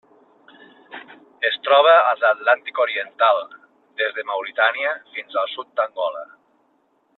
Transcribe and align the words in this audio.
Es 1.49 1.57
troba 1.67 1.91
a 1.97 2.15
l'Atlàntic 2.21 2.81
oriental: 2.85 3.43
des 4.03 4.17
de 4.17 4.27
Mauritània 4.31 4.95
fins 5.15 5.39
al 5.43 5.55
sud 5.55 5.71
d'Angola. 5.81 6.27